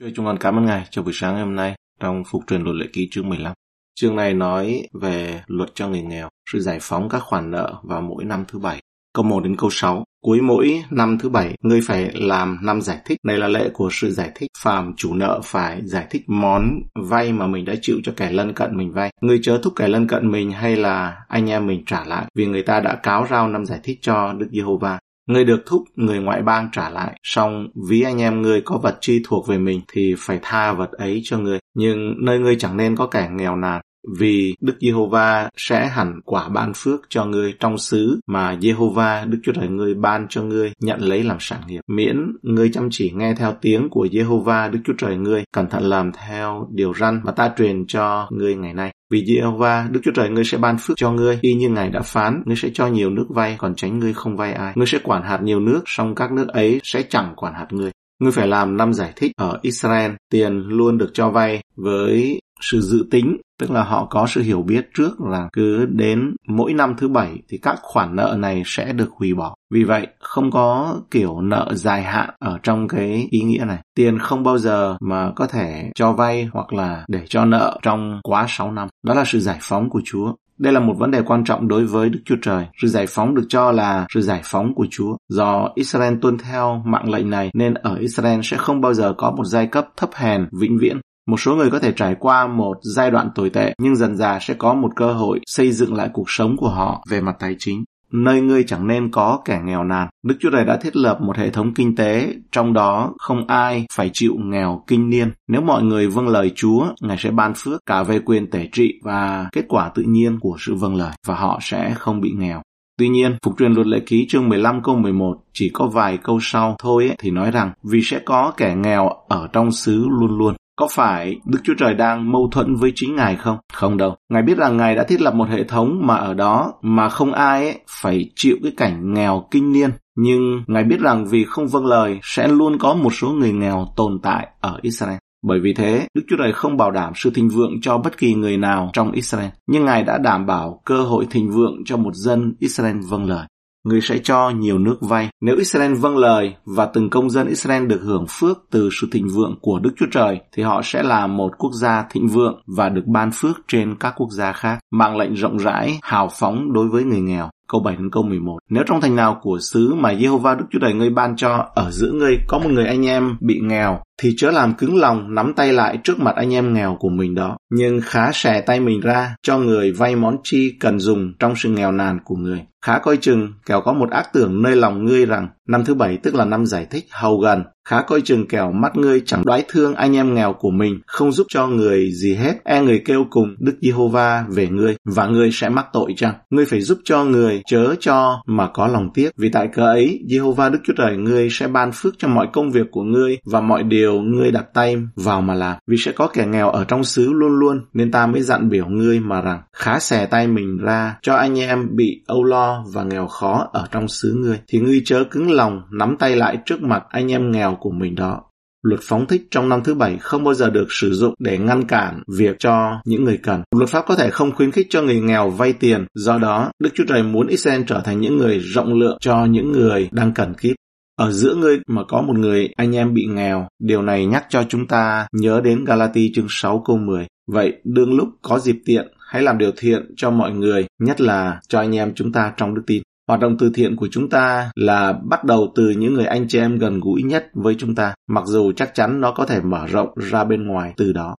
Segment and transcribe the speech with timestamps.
[0.00, 2.62] Chúa chúng con cảm ơn Ngài cho buổi sáng ngày hôm nay trong Phục truyền
[2.62, 3.52] luật lệ ký chương 15.
[3.94, 8.00] Chương này nói về luật cho người nghèo, sự giải phóng các khoản nợ vào
[8.00, 8.80] mỗi năm thứ bảy.
[9.14, 10.04] Câu 1 đến câu 6.
[10.24, 13.18] Cuối mỗi năm thứ bảy, ngươi phải làm năm giải thích.
[13.24, 14.50] Đây là lệ của sự giải thích.
[14.58, 18.52] Phàm chủ nợ phải giải thích món vay mà mình đã chịu cho kẻ lân
[18.52, 19.12] cận mình vay.
[19.20, 22.46] Ngươi chớ thúc kẻ lân cận mình hay là anh em mình trả lại, vì
[22.46, 24.98] người ta đã cáo rao năm giải thích cho Đức Giê-hô-va.
[25.28, 28.98] Ngươi được thúc người ngoại bang trả lại, song ví anh em ngươi có vật
[29.00, 31.58] chi thuộc về mình thì phải tha vật ấy cho ngươi.
[31.74, 33.80] Nhưng nơi ngươi chẳng nên có kẻ nghèo nàn,
[34.18, 39.38] vì Đức Giê-hô-va sẽ hẳn quả ban phước cho ngươi trong xứ mà Giê-hô-va Đức
[39.42, 41.80] Chúa Trời ngươi ban cho ngươi nhận lấy làm sản nghiệp.
[41.88, 45.82] Miễn ngươi chăm chỉ nghe theo tiếng của Giê-hô-va Đức Chúa Trời ngươi, cẩn thận
[45.82, 48.92] làm theo điều răn mà ta truyền cho ngươi ngày nay.
[49.10, 52.00] Vì Giê-hô-va Đức Chúa Trời ngươi sẽ ban phước cho ngươi, y như Ngài đã
[52.00, 54.72] phán, ngươi sẽ cho nhiều nước vay, còn tránh ngươi không vay ai.
[54.76, 57.90] Ngươi sẽ quản hạt nhiều nước, song các nước ấy sẽ chẳng quản hạt ngươi.
[58.20, 62.80] Ngươi phải làm năm giải thích ở Israel, tiền luôn được cho vay với sự
[62.80, 66.94] dự tính tức là họ có sự hiểu biết trước là cứ đến mỗi năm
[66.98, 71.00] thứ bảy thì các khoản nợ này sẽ được hủy bỏ vì vậy, không có
[71.10, 75.32] kiểu nợ dài hạn ở trong cái ý nghĩa này tiền không bao giờ mà
[75.36, 79.24] có thể cho vay hoặc là để cho nợ trong quá 6 năm đó là
[79.26, 82.20] sự giải phóng của Chúa đây là một vấn đề quan trọng đối với Đức
[82.24, 82.66] Chúa Trời.
[82.82, 85.16] Sự giải phóng được cho là sự giải phóng của Chúa.
[85.28, 89.30] Do Israel tuân theo mạng lệnh này, nên ở Israel sẽ không bao giờ có
[89.30, 91.00] một giai cấp thấp hèn, vĩnh viễn.
[91.28, 94.38] Một số người có thể trải qua một giai đoạn tồi tệ, nhưng dần dà
[94.40, 97.56] sẽ có một cơ hội xây dựng lại cuộc sống của họ về mặt tài
[97.58, 97.84] chính.
[98.12, 100.08] Nơi ngươi chẳng nên có kẻ nghèo nàn.
[100.24, 103.86] Đức Chúa Trời đã thiết lập một hệ thống kinh tế, trong đó không ai
[103.92, 105.32] phải chịu nghèo kinh niên.
[105.48, 109.00] Nếu mọi người vâng lời Chúa, Ngài sẽ ban phước cả về quyền tể trị
[109.04, 112.62] và kết quả tự nhiên của sự vâng lời, và họ sẽ không bị nghèo.
[112.98, 116.38] Tuy nhiên, Phục truyền luật lệ ký chương 15 câu 11 chỉ có vài câu
[116.42, 120.38] sau thôi ấy, thì nói rằng vì sẽ có kẻ nghèo ở trong xứ luôn
[120.38, 120.54] luôn.
[120.78, 123.56] Có phải Đức Chúa Trời đang mâu thuẫn với chính Ngài không?
[123.72, 124.16] Không đâu.
[124.28, 127.32] Ngài biết rằng Ngài đã thiết lập một hệ thống mà ở đó mà không
[127.32, 129.90] ai ấy phải chịu cái cảnh nghèo kinh niên.
[130.16, 133.86] Nhưng Ngài biết rằng vì không vâng lời sẽ luôn có một số người nghèo
[133.96, 135.16] tồn tại ở Israel.
[135.46, 138.34] Bởi vì thế, Đức Chúa Trời không bảo đảm sự thịnh vượng cho bất kỳ
[138.34, 142.14] người nào trong Israel, nhưng Ngài đã đảm bảo cơ hội thịnh vượng cho một
[142.14, 143.46] dân Israel vâng lời
[143.88, 145.28] người sẽ cho nhiều nước vay.
[145.40, 149.28] Nếu Israel vâng lời và từng công dân Israel được hưởng phước từ sự thịnh
[149.28, 152.88] vượng của Đức Chúa Trời, thì họ sẽ là một quốc gia thịnh vượng và
[152.88, 156.88] được ban phước trên các quốc gia khác, mang lệnh rộng rãi, hào phóng đối
[156.88, 157.50] với người nghèo.
[157.68, 158.58] Câu 7 đến câu 11.
[158.70, 161.90] Nếu trong thành nào của xứ mà Jehovah Đức Chúa Trời ngươi ban cho ở
[161.90, 165.54] giữa ngươi có một người anh em bị nghèo thì chớ làm cứng lòng nắm
[165.54, 169.00] tay lại trước mặt anh em nghèo của mình đó, nhưng khá xẻ tay mình
[169.00, 172.60] ra cho người vay món chi cần dùng trong sự nghèo nàn của người.
[172.84, 176.16] Khá coi chừng, kẻo có một ác tưởng nơi lòng ngươi rằng năm thứ bảy
[176.16, 179.64] tức là năm giải thích hầu gần, khá coi chừng kẻo mắt ngươi chẳng đoái
[179.68, 183.26] thương anh em nghèo của mình, không giúp cho người gì hết, e người kêu
[183.30, 186.34] cùng Đức Giê-hô-va về ngươi, và ngươi sẽ mắc tội chăng?
[186.50, 190.20] Ngươi phải giúp cho người, chớ cho mà có lòng tiếc, vì tại cớ ấy,
[190.28, 193.60] Giê-hô-va Đức Chúa Trời ngươi sẽ ban phước cho mọi công việc của ngươi và
[193.60, 197.04] mọi điều ngươi đặt tay vào mà làm, vì sẽ có kẻ nghèo ở trong
[197.04, 200.78] xứ luôn luôn, nên ta mới dặn biểu ngươi mà rằng, khá xẻ tay mình
[200.78, 204.80] ra cho anh em bị âu lo và nghèo khó ở trong xứ ngươi, thì
[204.80, 208.42] ngươi chớ cứng lòng nắm tay lại trước mặt anh em nghèo của mình đó.
[208.82, 211.84] Luật phóng thích trong năm thứ bảy không bao giờ được sử dụng để ngăn
[211.84, 213.62] cản việc cho những người cần.
[213.76, 216.90] Luật pháp có thể không khuyến khích cho người nghèo vay tiền, do đó Đức
[216.94, 220.54] Chúa Trời muốn Israel trở thành những người rộng lượng cho những người đang cần
[220.54, 220.76] kíp.
[221.18, 224.64] Ở giữa ngươi mà có một người anh em bị nghèo, điều này nhắc cho
[224.68, 227.26] chúng ta nhớ đến Galati chương 6 câu 10.
[227.46, 231.60] Vậy đương lúc có dịp tiện, hãy làm điều thiện cho mọi người, nhất là
[231.68, 233.02] cho anh em chúng ta trong đức tin.
[233.28, 236.58] Hoạt động từ thiện của chúng ta là bắt đầu từ những người anh chị
[236.58, 239.86] em gần gũi nhất với chúng ta, mặc dù chắc chắn nó có thể mở
[239.86, 241.36] rộng ra bên ngoài từ đó.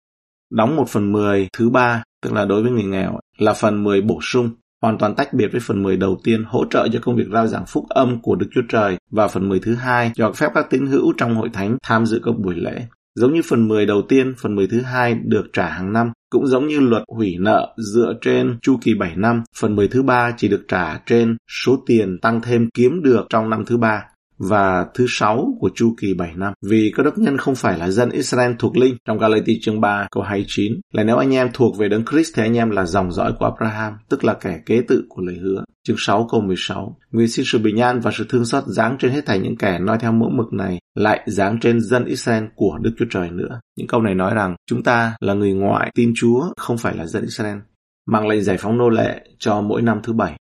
[0.50, 4.00] Đóng một phần mười thứ ba, tức là đối với người nghèo, là phần mười
[4.00, 4.50] bổ sung,
[4.82, 7.46] hoàn toàn tách biệt với phần mười đầu tiên hỗ trợ cho công việc rao
[7.46, 10.66] giảng phúc âm của Đức Chúa Trời và phần mười thứ hai cho phép các
[10.70, 12.86] tín hữu trong hội thánh tham dự các buổi lễ.
[13.14, 16.46] Giống như phần 10 đầu tiên, phần 10 thứ hai được trả hàng năm, cũng
[16.46, 20.34] giống như luật hủy nợ dựa trên chu kỳ 7 năm, phần 10 thứ ba
[20.36, 24.04] chỉ được trả trên số tiền tăng thêm kiếm được trong năm thứ ba
[24.38, 26.52] và thứ sáu của chu kỳ 7 năm.
[26.66, 30.06] Vì các đốc nhân không phải là dân Israel thuộc linh trong Galati chương 3
[30.10, 33.12] câu 29 là nếu anh em thuộc về đấng Christ thì anh em là dòng
[33.12, 35.64] dõi của Abraham, tức là kẻ kế tự của lời hứa.
[35.88, 39.10] Chương 6 câu 16 Người xin sự bình an và sự thương xót giáng trên
[39.10, 42.78] hết thảy những kẻ nói theo mẫu mực này lại giáng trên dân Israel của
[42.80, 43.60] Đức Chúa Trời nữa.
[43.76, 47.06] Những câu này nói rằng chúng ta là người ngoại tin Chúa, không phải là
[47.06, 47.58] dân Israel.
[48.06, 50.36] Mang lệnh giải phóng nô lệ cho mỗi năm thứ bảy.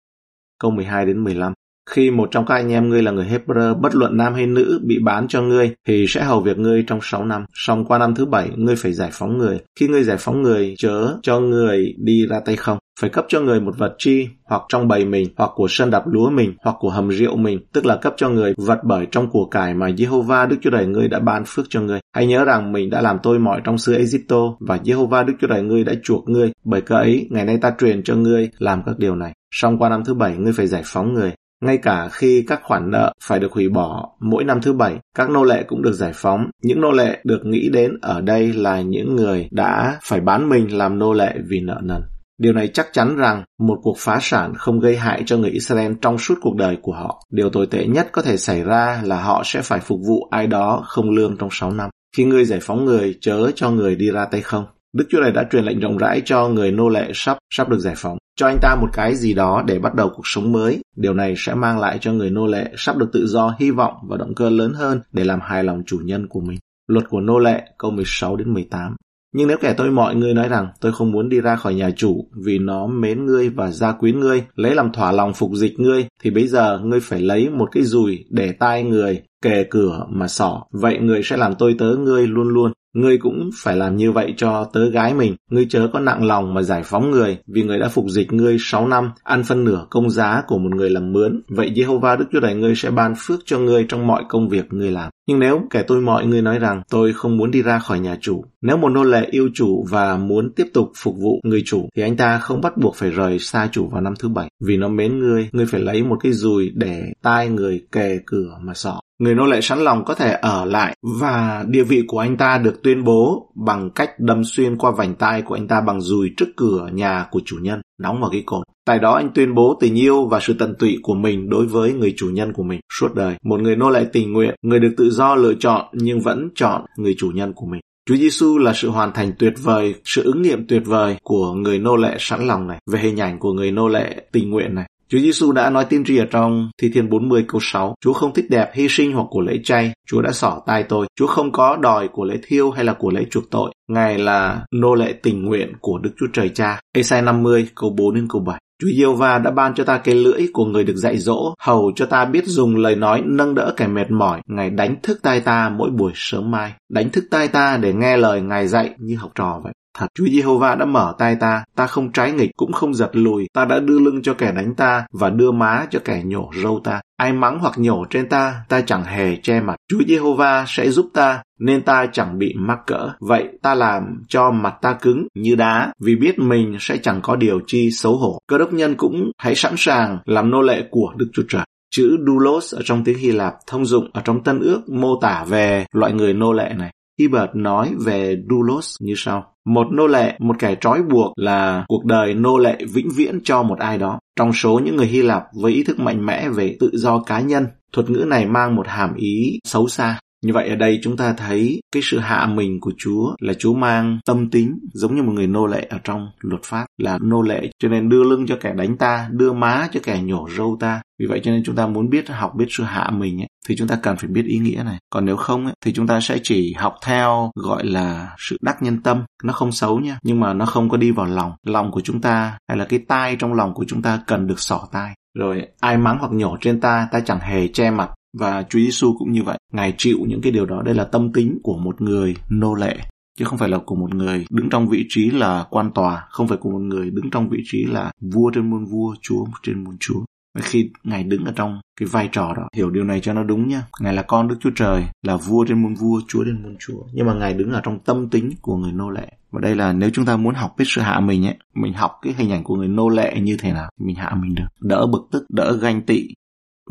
[0.61, 1.53] Câu 12 đến 15
[1.93, 4.81] khi một trong các anh em ngươi là người Hebrew, bất luận nam hay nữ,
[4.83, 7.44] bị bán cho ngươi, thì sẽ hầu việc ngươi trong sáu năm.
[7.55, 9.59] Xong qua năm thứ bảy, ngươi phải giải phóng người.
[9.81, 12.79] Khi ngươi giải phóng người, chớ cho người đi ra tay không.
[13.00, 16.03] Phải cấp cho người một vật chi, hoặc trong bầy mình, hoặc của sân đạp
[16.06, 19.31] lúa mình, hoặc của hầm rượu mình, tức là cấp cho người vật bởi trong
[19.31, 22.00] của cải mà Jehovah Đức Chúa Trời ngươi đã ban phước cho ngươi.
[22.15, 25.49] Hãy nhớ rằng mình đã làm tôi mọi trong xứ Egypto và Jehovah Đức Chúa
[25.49, 26.53] Trời ngươi đã chuộc ngươi.
[26.65, 29.33] Bởi cớ ấy, ngày nay ta truyền cho ngươi làm các điều này.
[29.50, 31.33] Xong qua năm thứ bảy, ngươi phải giải phóng người.
[31.62, 35.31] Ngay cả khi các khoản nợ phải được hủy bỏ mỗi năm thứ bảy, các
[35.31, 36.47] nô lệ cũng được giải phóng.
[36.62, 40.79] Những nô lệ được nghĩ đến ở đây là những người đã phải bán mình
[40.79, 42.03] làm nô lệ vì nợ nần.
[42.38, 45.93] Điều này chắc chắn rằng một cuộc phá sản không gây hại cho người Israel
[46.00, 47.23] trong suốt cuộc đời của họ.
[47.31, 50.47] Điều tồi tệ nhất có thể xảy ra là họ sẽ phải phục vụ ai
[50.47, 51.91] đó không lương trong 6 năm.
[52.17, 54.65] Khi ngươi giải phóng người, chớ cho người đi ra tay không.
[54.93, 57.79] Đức Chúa này đã truyền lệnh rộng rãi cho người nô lệ sắp sắp được
[57.79, 58.19] giải phóng.
[58.37, 60.81] Cho anh ta một cái gì đó để bắt đầu cuộc sống mới.
[60.97, 63.94] Điều này sẽ mang lại cho người nô lệ sắp được tự do hy vọng
[64.09, 66.59] và động cơ lớn hơn để làm hài lòng chủ nhân của mình.
[66.89, 68.97] Luật của nô lệ câu 16 đến 18.
[69.35, 71.91] Nhưng nếu kẻ tôi mọi người nói rằng tôi không muốn đi ra khỏi nhà
[71.97, 75.81] chủ vì nó mến ngươi và gia quyến ngươi, lấy làm thỏa lòng phục dịch
[75.81, 80.06] ngươi, thì bây giờ ngươi phải lấy một cái dùi để tai người, kề cửa
[80.09, 80.62] mà sỏ.
[80.71, 82.73] Vậy người sẽ làm tôi tớ ngươi luôn luôn.
[82.94, 85.37] Ngươi cũng phải làm như vậy cho tớ gái mình.
[85.50, 88.56] Ngươi chớ có nặng lòng mà giải phóng người, vì người đã phục dịch ngươi
[88.61, 91.43] 6 năm, ăn phân nửa công giá của một người làm mướn.
[91.49, 94.73] Vậy Jehovah Đức Chúa Trời ngươi sẽ ban phước cho ngươi trong mọi công việc
[94.73, 95.11] ngươi làm.
[95.29, 98.19] Nhưng nếu kẻ tôi mọi người nói rằng tôi không muốn đi ra khỏi nhà
[98.21, 101.89] chủ, nếu một nô lệ yêu chủ và muốn tiếp tục phục vụ người chủ,
[101.97, 104.49] thì anh ta không bắt buộc phải rời xa chủ vào năm thứ bảy.
[104.65, 108.59] Vì nó mến ngươi, ngươi phải lấy một cái dùi để tai người kề cửa
[108.62, 112.19] mà sọ người nô lệ sẵn lòng có thể ở lại và địa vị của
[112.19, 115.81] anh ta được tuyên bố bằng cách đâm xuyên qua vành tai của anh ta
[115.81, 118.62] bằng dùi trước cửa nhà của chủ nhân, đóng vào cái cột.
[118.87, 121.93] Tại đó anh tuyên bố tình yêu và sự tận tụy của mình đối với
[121.93, 123.35] người chủ nhân của mình suốt đời.
[123.43, 126.82] Một người nô lệ tình nguyện, người được tự do lựa chọn nhưng vẫn chọn
[126.97, 127.81] người chủ nhân của mình.
[128.06, 131.79] Chúa Giêsu là sự hoàn thành tuyệt vời, sự ứng nghiệm tuyệt vời của người
[131.79, 134.88] nô lệ sẵn lòng này, về hình ảnh của người nô lệ tình nguyện này.
[135.12, 138.35] Chúa Giêsu đã nói tiên tri ở trong Thi Thiên 40 câu 6, Chúa không
[138.35, 141.53] thích đẹp hy sinh hoặc của lễ chay, Chúa đã xỏ tai tôi, Chúa không
[141.53, 145.12] có đòi của lễ thiêu hay là của lễ chuộc tội, Ngài là nô lệ
[145.23, 146.81] tình nguyện của Đức Chúa Trời Cha.
[146.94, 148.61] Esai 50 câu 4 đến câu 7.
[148.82, 151.93] Chúa Yêu Va đã ban cho ta cái lưỡi của người được dạy dỗ, hầu
[151.97, 154.41] cho ta biết dùng lời nói nâng đỡ kẻ mệt mỏi.
[154.47, 158.17] Ngài đánh thức tai ta mỗi buổi sớm mai, đánh thức tai ta để nghe
[158.17, 159.73] lời Ngài dạy như học trò vậy.
[159.99, 163.47] Thật, Chúa Giê-hô-va đã mở tay ta, ta không trái nghịch cũng không giật lùi,
[163.53, 166.81] ta đã đưa lưng cho kẻ đánh ta và đưa má cho kẻ nhổ râu
[166.85, 167.00] ta.
[167.17, 169.77] Ai mắng hoặc nhổ trên ta, ta chẳng hề che mặt.
[169.89, 173.11] Chúa Giê-hô-va sẽ giúp ta, nên ta chẳng bị mắc cỡ.
[173.21, 177.37] Vậy ta làm cho mặt ta cứng như đá, vì biết mình sẽ chẳng có
[177.37, 178.39] điều chi xấu hổ.
[178.49, 181.62] Cơ đốc nhân cũng hãy sẵn sàng làm nô lệ của Đức Chúa Trời.
[181.91, 185.44] Chữ doulos ở trong tiếng Hy Lạp thông dụng ở trong Tân ước mô tả
[185.49, 186.93] về loại người nô lệ này.
[187.22, 189.44] Hibbert nói về Dulos như sau.
[189.64, 193.62] Một nô lệ, một kẻ trói buộc là cuộc đời nô lệ vĩnh viễn cho
[193.62, 194.19] một ai đó.
[194.36, 197.40] Trong số những người Hy Lạp với ý thức mạnh mẽ về tự do cá
[197.40, 200.19] nhân, thuật ngữ này mang một hàm ý xấu xa.
[200.43, 203.75] Như vậy ở đây chúng ta thấy cái sự hạ mình của Chúa là Chúa
[203.75, 207.43] mang tâm tính giống như một người nô lệ ở trong luật pháp là nô
[207.43, 210.77] lệ cho nên đưa lưng cho kẻ đánh ta, đưa má cho kẻ nhổ râu
[210.81, 211.03] ta.
[211.19, 213.77] Vì vậy cho nên chúng ta muốn biết học biết sự hạ mình ấy, thì
[213.79, 214.99] chúng ta cần phải biết ý nghĩa này.
[215.11, 218.83] Còn nếu không ấy, thì chúng ta sẽ chỉ học theo gọi là sự đắc
[218.83, 219.25] nhân tâm.
[219.44, 221.53] Nó không xấu nha, nhưng mà nó không có đi vào lòng.
[221.67, 224.61] Lòng của chúng ta hay là cái tai trong lòng của chúng ta cần được
[224.61, 225.15] xỏ tai.
[225.39, 229.15] Rồi ai mắng hoặc nhổ trên ta, ta chẳng hề che mặt và Chúa Giêsu
[229.19, 229.58] cũng như vậy.
[229.72, 230.82] Ngài chịu những cái điều đó.
[230.82, 232.98] Đây là tâm tính của một người nô lệ
[233.39, 236.48] chứ không phải là của một người đứng trong vị trí là quan tòa, không
[236.48, 239.84] phải của một người đứng trong vị trí là vua trên muôn vua, chúa trên
[239.84, 240.20] muôn chúa.
[240.55, 243.43] Và khi Ngài đứng ở trong cái vai trò đó, hiểu điều này cho nó
[243.43, 243.82] đúng nhá.
[244.01, 247.03] Ngài là con Đức Chúa Trời, là vua trên muôn vua, chúa trên muôn chúa.
[247.12, 249.29] Nhưng mà Ngài đứng ở trong tâm tính của người nô lệ.
[249.51, 252.10] Và đây là nếu chúng ta muốn học biết sự hạ mình ấy, mình học
[252.22, 254.65] cái hình ảnh của người nô lệ như thế nào, mình hạ mình được.
[254.81, 256.29] Đỡ bực tức, đỡ ganh tị,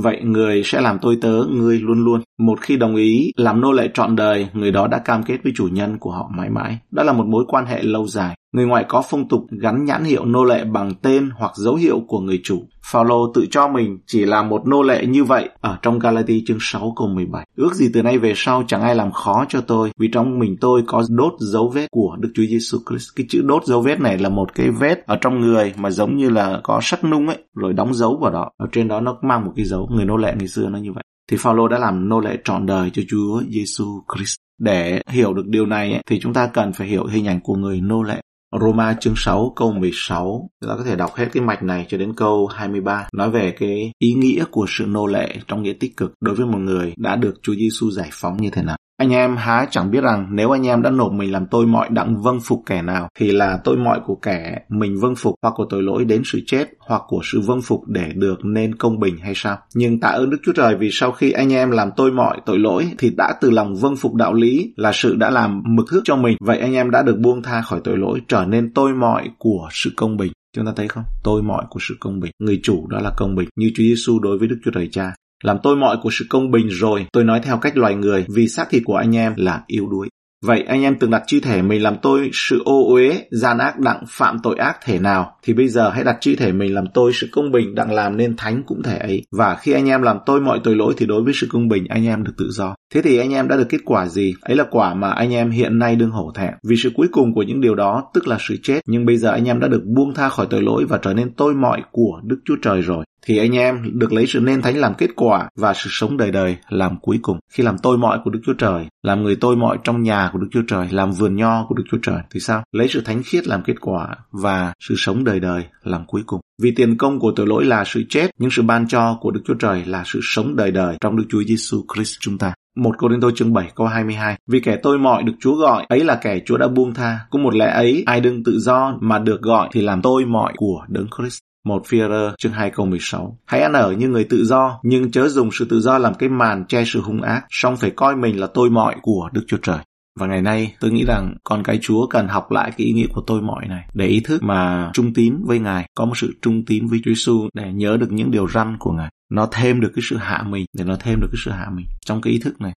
[0.01, 2.21] Vậy người sẽ làm tôi tớ ngươi luôn luôn.
[2.39, 5.53] Một khi đồng ý làm nô lệ trọn đời, người đó đã cam kết với
[5.55, 6.77] chủ nhân của họ mãi mãi.
[6.91, 8.35] Đó là một mối quan hệ lâu dài.
[8.55, 12.01] Người ngoại có phong tục gắn nhãn hiệu nô lệ bằng tên hoặc dấu hiệu
[12.07, 12.63] của người chủ.
[12.91, 16.57] Phaolô tự cho mình chỉ là một nô lệ như vậy ở trong Galati chương
[16.61, 17.47] 6 câu 17.
[17.55, 20.55] Ước gì từ nay về sau chẳng ai làm khó cho tôi vì trong mình
[20.61, 23.09] tôi có đốt dấu vết của Đức Chúa Giêsu Christ.
[23.15, 26.15] Cái chữ đốt dấu vết này là một cái vết ở trong người mà giống
[26.15, 28.49] như là có sắt nung ấy rồi đóng dấu vào đó.
[28.57, 29.89] Ở trên đó nó mang một cái dấu.
[29.91, 31.03] Người nô lệ ngày xưa nó như vậy.
[31.31, 34.35] Thì Phaolô đã làm nô lệ trọn đời cho Chúa Giêsu Christ.
[34.59, 37.55] Để hiểu được điều này ấy, thì chúng ta cần phải hiểu hình ảnh của
[37.55, 38.21] người nô lệ
[38.59, 40.49] Roma chương 6 câu 16.
[40.61, 43.51] Chúng ta có thể đọc hết cái mạch này cho đến câu 23 nói về
[43.59, 46.93] cái ý nghĩa của sự nô lệ trong nghĩa tích cực đối với một người
[46.97, 48.77] đã được Chúa Giêsu giải phóng như thế nào.
[49.01, 51.89] Anh em há chẳng biết rằng nếu anh em đã nộp mình làm tôi mọi
[51.89, 55.53] đặng vâng phục kẻ nào, thì là tôi mọi của kẻ mình vâng phục, hoặc
[55.55, 58.99] của tội lỗi đến sự chết, hoặc của sự vâng phục để được nên công
[58.99, 59.57] bình hay sao?
[59.75, 62.59] Nhưng tạ ơn Đức Chúa Trời vì sau khi anh em làm tôi mọi tội
[62.59, 66.01] lỗi, thì đã từ lòng vâng phục đạo lý là sự đã làm mực thước
[66.03, 66.37] cho mình.
[66.39, 69.67] Vậy anh em đã được buông tha khỏi tội lỗi, trở nên tôi mọi của
[69.71, 70.31] sự công bình.
[70.55, 71.03] Chúng ta thấy không?
[71.23, 72.31] Tôi mọi của sự công bình.
[72.39, 73.49] Người chủ đó là công bình.
[73.55, 76.51] Như Chúa Giêsu đối với Đức Chúa Trời Cha làm tôi mọi của sự công
[76.51, 79.61] bình rồi, tôi nói theo cách loài người, vì xác thịt của anh em là
[79.67, 80.09] yếu đuối.
[80.45, 83.79] Vậy anh em từng đặt chi thể mình làm tôi sự ô uế, gian ác
[83.79, 86.85] đặng phạm tội ác thể nào, thì bây giờ hãy đặt chi thể mình làm
[86.93, 89.23] tôi sự công bình đặng làm nên thánh cũng thể ấy.
[89.31, 91.85] Và khi anh em làm tôi mọi tội lỗi thì đối với sự công bình
[91.89, 92.75] anh em được tự do.
[92.93, 94.35] Thế thì anh em đã được kết quả gì?
[94.41, 96.53] Ấy là quả mà anh em hiện nay đương hổ thẹn.
[96.67, 98.79] Vì sự cuối cùng của những điều đó tức là sự chết.
[98.85, 101.33] Nhưng bây giờ anh em đã được buông tha khỏi tội lỗi và trở nên
[101.33, 104.77] tôi mọi của Đức Chúa Trời rồi thì anh em được lấy sự nên thánh
[104.77, 107.39] làm kết quả và sự sống đời đời làm cuối cùng.
[107.53, 110.39] Khi làm tôi mọi của Đức Chúa Trời, làm người tôi mọi trong nhà của
[110.39, 112.63] Đức Chúa Trời, làm vườn nho của Đức Chúa Trời thì sao?
[112.71, 116.41] Lấy sự thánh khiết làm kết quả và sự sống đời đời làm cuối cùng.
[116.61, 119.41] Vì tiền công của tội lỗi là sự chết, nhưng sự ban cho của Đức
[119.45, 122.53] Chúa Trời là sự sống đời đời trong Đức Chúa Giêsu Christ chúng ta.
[122.75, 125.85] Một Cô Đinh Tô chương 7 câu 22 Vì kẻ tôi mọi được Chúa gọi,
[125.89, 127.19] ấy là kẻ Chúa đã buông tha.
[127.29, 130.53] Cũng một lẽ ấy, ai đừng tự do mà được gọi thì làm tôi mọi
[130.57, 131.39] của Đấng Christ.
[131.65, 131.99] Một phi
[132.37, 135.67] chương 2 câu 16 Hãy ăn ở như người tự do, nhưng chớ dùng sự
[135.69, 138.69] tự do làm cái màn che sự hung ác, song phải coi mình là tôi
[138.69, 139.77] mọi của Đức Chúa Trời.
[140.19, 143.07] Và ngày nay tôi nghĩ rằng con cái Chúa cần học lại cái ý nghĩa
[143.07, 146.33] của tôi mọi này để ý thức mà trung tín với Ngài, có một sự
[146.41, 149.09] trung tín với Chúa Giêsu để nhớ được những điều răn của Ngài.
[149.29, 151.85] Nó thêm được cái sự hạ mình, để nó thêm được cái sự hạ mình
[152.05, 152.73] trong cái ý thức này.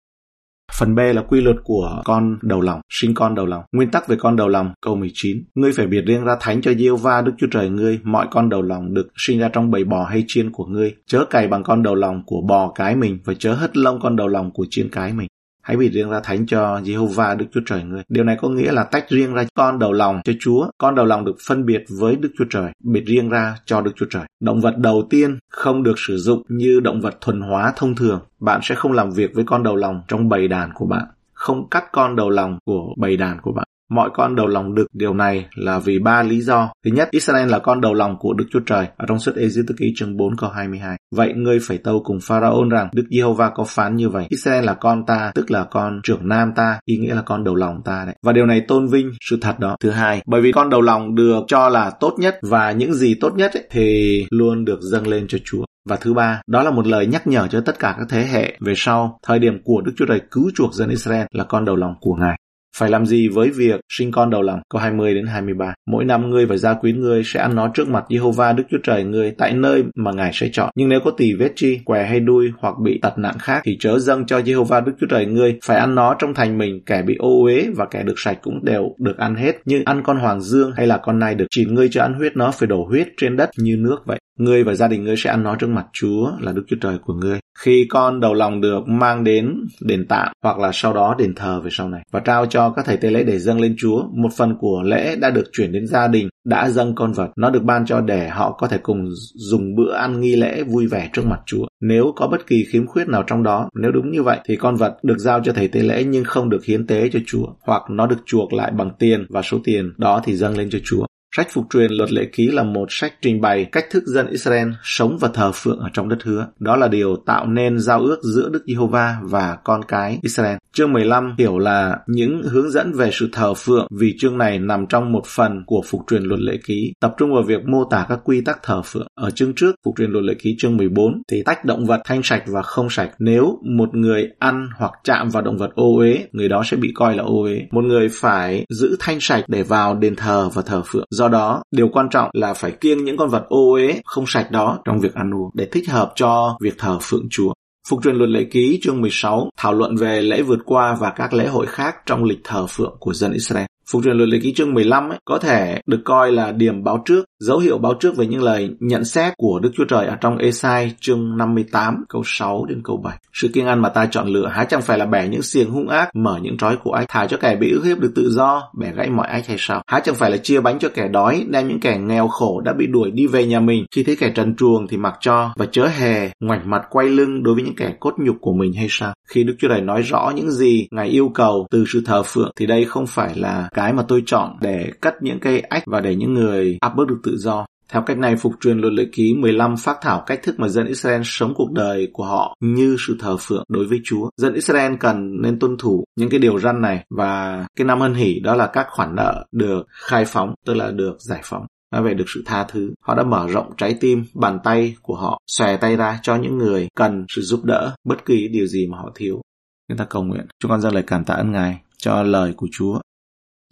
[0.78, 3.62] Phần B là quy luật của con đầu lòng, sinh con đầu lòng.
[3.72, 5.44] Nguyên tắc về con đầu lòng, câu 19.
[5.54, 8.48] Ngươi phải biệt riêng ra thánh cho Diêu va Đức Chúa Trời ngươi, mọi con
[8.48, 10.94] đầu lòng được sinh ra trong bầy bò hay chiên của ngươi.
[11.06, 14.16] Chớ cày bằng con đầu lòng của bò cái mình và chớ hất lông con
[14.16, 15.28] đầu lòng của chiên cái mình.
[15.64, 18.02] Hãy bị riêng ra thánh cho Jehovah Đức Chúa Trời ngươi.
[18.08, 20.66] Điều này có nghĩa là tách riêng ra con đầu lòng cho Chúa.
[20.78, 23.92] Con đầu lòng được phân biệt với Đức Chúa Trời, biệt riêng ra cho Đức
[23.96, 24.22] Chúa Trời.
[24.40, 28.20] Động vật đầu tiên không được sử dụng như động vật thuần hóa thông thường.
[28.40, 31.04] Bạn sẽ không làm việc với con đầu lòng trong bầy đàn của bạn
[31.44, 33.66] không cắt con đầu lòng của bầy đàn của bạn.
[33.90, 36.72] Mọi con đầu lòng được điều này là vì ba lý do.
[36.84, 39.78] Thứ nhất, Israel là con đầu lòng của Đức Chúa Trời ở trong suốt Egypt
[39.78, 40.96] Ký chương 4 câu 22.
[41.16, 44.26] Vậy ngươi phải tâu cùng Pharaoh rằng Đức Giê-hô-va có phán như vậy.
[44.28, 47.54] Israel là con ta, tức là con trưởng nam ta, ý nghĩa là con đầu
[47.54, 48.14] lòng ta đấy.
[48.22, 49.76] Và điều này tôn vinh sự thật đó.
[49.80, 53.14] Thứ hai, bởi vì con đầu lòng được cho là tốt nhất và những gì
[53.20, 55.64] tốt nhất ấy, thì luôn được dâng lên cho Chúa.
[55.88, 58.58] Và thứ ba, đó là một lời nhắc nhở cho tất cả các thế hệ
[58.60, 61.76] về sau, thời điểm của Đức Chúa Trời cứu chuộc dân Israel là con đầu
[61.76, 62.38] lòng của Ngài.
[62.76, 64.60] Phải làm gì với việc sinh con đầu lòng?
[64.70, 65.74] Câu 20 đến 23.
[65.86, 68.78] Mỗi năm ngươi và gia quyến ngươi sẽ ăn nó trước mặt Jehovah Đức Chúa
[68.82, 70.70] Trời ngươi tại nơi mà Ngài sẽ chọn.
[70.74, 73.76] Nhưng nếu có tỳ vết chi, què hay đuôi hoặc bị tật nặng khác thì
[73.80, 75.58] chớ dâng cho Jehovah Đức Chúa Trời ngươi.
[75.64, 78.64] Phải ăn nó trong thành mình, kẻ bị ô uế và kẻ được sạch cũng
[78.64, 79.56] đều được ăn hết.
[79.64, 81.46] Như ăn con hoàng dương hay là con nai được.
[81.50, 84.18] Chỉ ngươi cho ăn huyết nó phải đổ huyết trên đất như nước vậy.
[84.38, 86.98] Ngươi và gia đình ngươi sẽ ăn nó trước mặt Chúa là Đức Chúa Trời
[86.98, 87.38] của ngươi.
[87.58, 91.60] Khi con đầu lòng được mang đến đền tạm hoặc là sau đó đền thờ
[91.60, 94.28] về sau này và trao cho các thầy tế lễ để dâng lên Chúa, một
[94.36, 97.28] phần của lễ đã được chuyển đến gia đình đã dâng con vật.
[97.36, 100.86] Nó được ban cho để họ có thể cùng dùng bữa ăn nghi lễ vui
[100.86, 101.66] vẻ trước mặt Chúa.
[101.80, 104.76] Nếu có bất kỳ khiếm khuyết nào trong đó, nếu đúng như vậy thì con
[104.76, 107.82] vật được giao cho thầy tế lễ nhưng không được hiến tế cho Chúa hoặc
[107.90, 111.06] nó được chuộc lại bằng tiền và số tiền đó thì dâng lên cho Chúa.
[111.36, 114.68] Sách phục truyền luật lệ ký là một sách trình bày cách thức dân Israel
[114.82, 116.46] sống và thờ phượng ở trong đất hứa.
[116.58, 120.56] Đó là điều tạo nên giao ước giữa Đức Giê-hô-va và con cái Israel.
[120.76, 124.86] Chương 15 hiểu là những hướng dẫn về sự thờ phượng vì chương này nằm
[124.88, 128.06] trong một phần của phục truyền luật lệ ký, tập trung vào việc mô tả
[128.08, 129.06] các quy tắc thờ phượng.
[129.14, 132.22] Ở chương trước, phục truyền luật lệ ký chương 14 thì tách động vật thanh
[132.22, 133.10] sạch và không sạch.
[133.18, 136.92] Nếu một người ăn hoặc chạm vào động vật ô uế, người đó sẽ bị
[136.94, 137.62] coi là ô uế.
[137.70, 141.06] Một người phải giữ thanh sạch để vào đền thờ và thờ phượng.
[141.10, 144.50] Do đó, điều quan trọng là phải kiêng những con vật ô uế không sạch
[144.50, 147.52] đó trong việc ăn uống để thích hợp cho việc thờ phượng Chúa.
[147.88, 151.34] Phục truyền luật lệ ký chương 16 thảo luận về lễ vượt qua và các
[151.34, 153.66] lễ hội khác trong lịch thờ phượng của dân Israel.
[153.90, 157.02] Phục truyền luật lệ ký chương 15 ấy, có thể được coi là điểm báo
[157.04, 160.16] trước, dấu hiệu báo trước về những lời nhận xét của Đức Chúa Trời ở
[160.20, 163.18] trong Esai chương 58 câu 6 đến câu 7.
[163.32, 165.88] Sự kiêng ăn mà ta chọn lựa há chẳng phải là bẻ những xiềng hung
[165.88, 168.62] ác, mở những trói của ách, thả cho kẻ bị ức hiếp được tự do,
[168.78, 169.82] bẻ gãy mọi ách hay sao?
[169.86, 172.72] Há chẳng phải là chia bánh cho kẻ đói, đem những kẻ nghèo khổ đã
[172.72, 175.66] bị đuổi đi về nhà mình, khi thấy kẻ trần truồng thì mặc cho và
[175.66, 178.86] chớ hề ngoảnh mặt quay lưng đối với những kẻ cốt nhục của mình hay
[178.90, 179.14] sao?
[179.28, 182.50] Khi Đức Chúa Trời nói rõ những gì Ngài yêu cầu từ sự thờ phượng
[182.56, 186.00] thì đây không phải là cái mà tôi chọn để cắt những cây ách và
[186.00, 187.66] để những người áp bức được tự do.
[187.88, 190.86] Theo cách này, phục truyền luật lệ ký 15 phát thảo cách thức mà dân
[190.86, 194.30] Israel sống cuộc đời của họ như sự thờ phượng đối với Chúa.
[194.36, 198.14] Dân Israel cần nên tuân thủ những cái điều răn này và cái năm hân
[198.14, 201.66] hỷ đó là các khoản nợ được khai phóng, tức là được giải phóng
[202.02, 202.94] về được sự tha thứ.
[203.00, 206.58] Họ đã mở rộng trái tim, bàn tay của họ, xòe tay ra cho những
[206.58, 209.42] người cần sự giúp đỡ, bất kỳ điều gì mà họ thiếu.
[209.88, 212.66] Chúng ta cầu nguyện, chúng con dâng lời cảm tạ ơn Ngài cho lời của
[212.72, 213.00] Chúa.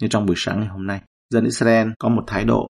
[0.03, 1.01] Như trong buổi sáng ngày hôm nay,
[1.33, 2.67] dân Israel có một thái độ.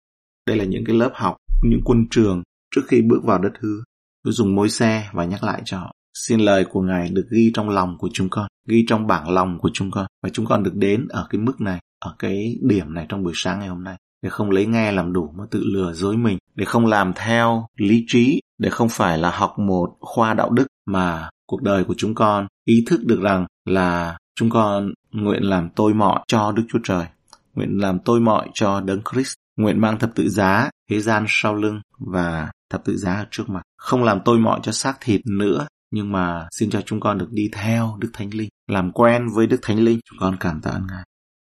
[0.46, 2.42] Đây là những cái lớp học, những quân trường
[2.74, 3.82] trước khi bước vào đất hứa.
[4.24, 5.92] Tôi dùng môi xe và nhắc lại cho họ.
[6.14, 9.58] Xin lời của Ngài được ghi trong lòng của chúng con, ghi trong bảng lòng
[9.58, 10.06] của chúng con.
[10.22, 13.32] Và chúng con được đến ở cái mức này, ở cái điểm này trong buổi
[13.36, 16.38] sáng ngày hôm nay để không lấy nghe làm đủ mà tự lừa dối mình,
[16.54, 20.66] để không làm theo lý trí, để không phải là học một khoa đạo đức
[20.86, 25.68] mà cuộc đời của chúng con ý thức được rằng là chúng con nguyện làm
[25.76, 27.06] tôi mọi cho Đức Chúa Trời,
[27.54, 31.54] nguyện làm tôi mọi cho Đấng Christ, nguyện mang thập tự giá thế gian sau
[31.54, 35.20] lưng và thập tự giá ở trước mặt, không làm tôi mọi cho xác thịt
[35.26, 39.26] nữa, nhưng mà xin cho chúng con được đi theo Đức Thánh Linh, làm quen
[39.34, 40.00] với Đức Thánh Linh.
[40.04, 41.04] Chúng con cảm tạ ơn Ngài.